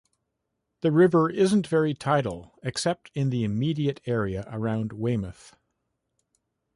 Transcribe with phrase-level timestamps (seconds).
[0.79, 5.55] The river isn't very tidal except in the immediate area around Weymouth.